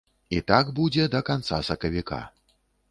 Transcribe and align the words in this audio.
І 0.37 0.39
так 0.51 0.71
будзе 0.79 1.03
да 1.17 1.23
канца 1.29 1.63
сакавіка. 1.69 2.25